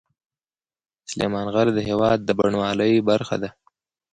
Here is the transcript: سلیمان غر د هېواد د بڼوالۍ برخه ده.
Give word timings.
سلیمان 1.09 1.47
غر 1.53 1.67
د 1.73 1.79
هېواد 1.89 2.19
د 2.23 2.29
بڼوالۍ 2.37 2.93
برخه 3.09 3.35
ده. 3.41 3.49